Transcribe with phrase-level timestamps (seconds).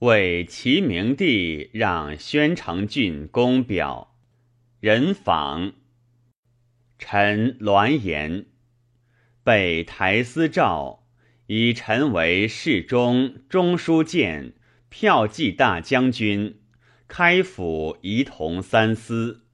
[0.00, 4.14] 为齐明帝让宣城郡公表，
[4.78, 5.72] 人访。
[7.00, 8.46] 臣栾言，
[9.42, 11.04] 被台司诏，
[11.48, 14.52] 以臣为侍中、中书监、
[14.88, 16.60] 骠骑大将军、
[17.08, 19.46] 开府仪同三司、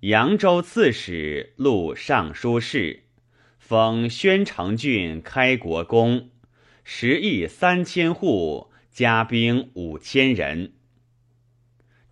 [0.00, 3.02] 扬州刺史、录尚书事，
[3.58, 6.30] 封宣城郡开国公，
[6.84, 10.72] 十亿三千户，加兵五千人。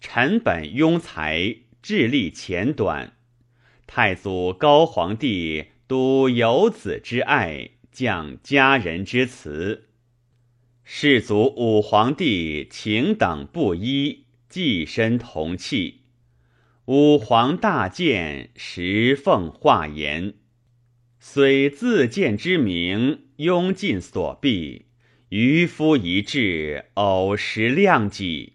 [0.01, 3.15] 臣本庸才，智力浅短。
[3.87, 9.89] 太祖高皇帝笃有子之爱，降家人之慈。
[10.85, 16.03] 世祖武皇帝情等不一，寄身同气。
[16.85, 20.35] 武皇大见，时奉化言，
[21.19, 24.86] 虽自见之名，庸尽所避。
[25.39, 28.55] 渔夫一至，偶时量己，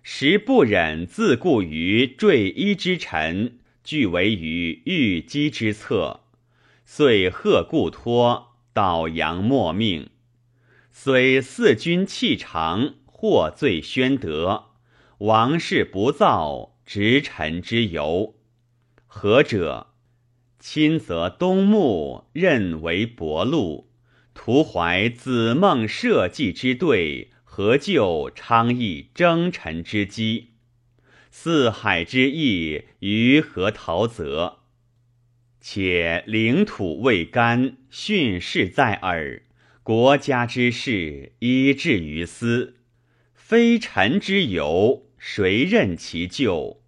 [0.00, 3.58] 时不忍自顾于坠衣之臣。
[3.82, 6.20] 俱为于御机之策，
[6.84, 10.10] 遂贺故托，导阳莫命。
[10.92, 14.66] 虽四君气长，获罪宣德，
[15.18, 18.36] 王室不造，执臣之由。
[19.08, 19.88] 何者？
[20.60, 23.90] 亲则东牧，任为伯禄，
[24.34, 30.50] 徒怀子孟社稷之对，何救昌邑征臣之机？
[31.30, 34.58] 四海之意，于何陶泽？
[35.60, 39.42] 且领土未干，训示在耳。
[39.82, 42.76] 国家之事，依至于斯，
[43.34, 46.82] 非臣之由，谁任其咎？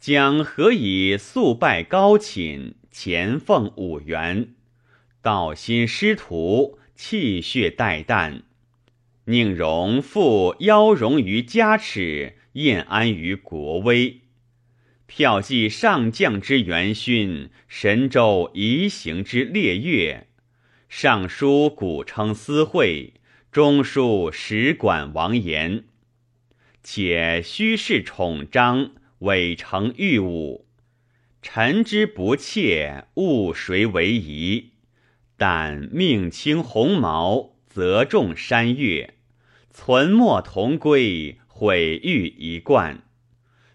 [0.00, 4.54] 将何以速拜高寝，前奉五原，
[5.28, 8.44] 道心师徒，气血待旦，
[9.26, 12.38] 宁容复妖容于家耻？
[12.52, 14.22] 晏安于国威，
[15.04, 20.28] 票记上将之元勋，神州夷行之烈月，
[20.88, 23.12] 尚书古称私会，
[23.52, 25.84] 中书使管王言，
[26.82, 30.66] 且虚饰宠章，伪成御武。
[31.42, 34.70] 臣之不切，误谁为宜？
[35.38, 39.14] 但命轻鸿毛，则重山岳，
[39.70, 41.38] 存没同归。
[41.60, 43.02] 毁誉一贯，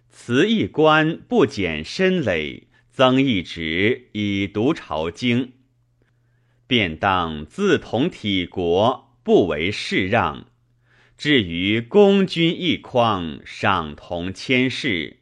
[0.09, 5.51] 辞一官不减身累，增一职以读朝经，
[6.65, 10.45] 便当自同体国，不为世让。
[11.17, 15.17] 至于公君一匡，赏同千世，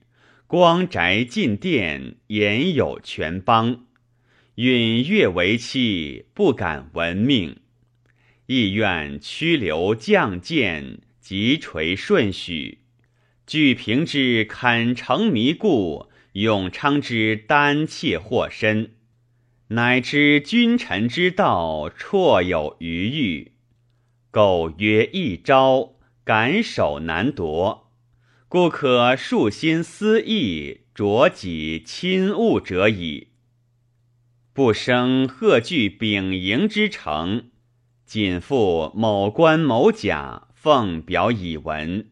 [0.45, 3.87] 光宅进殿，言有全邦。
[4.61, 7.61] 允越为妻，不敢闻命，
[8.45, 10.99] 意愿屈留降谏。
[11.19, 12.79] 即垂顺许，
[13.47, 18.91] 据平之坎城迷故，永昌之丹妾祸身，
[19.69, 23.53] 乃知君臣之道，绰有余欲。
[24.29, 27.91] 苟曰一朝，敢守难夺，
[28.47, 33.30] 故可树心思意，着己亲物者矣。
[34.53, 37.49] 不生贺惧丙寅之诚，
[38.05, 40.47] 谨复某官某甲。
[40.61, 42.11] 奉表以闻，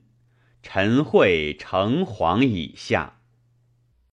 [0.64, 3.19] 臣会诚惶以下。